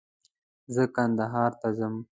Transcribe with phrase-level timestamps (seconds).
[0.73, 1.95] زه کندهار ته ځم